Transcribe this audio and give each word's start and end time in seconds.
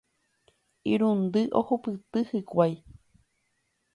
Irundy 0.91 1.41
ohupyty 1.59 2.21
hikuái. 2.29 2.75